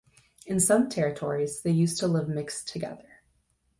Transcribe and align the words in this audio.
In 0.47 0.59
some 0.59 0.89
territories, 0.89 1.61
they 1.61 1.69
used 1.69 1.99
to 1.99 2.07
live 2.07 2.27
mixed 2.27 2.67
together. 2.69 3.21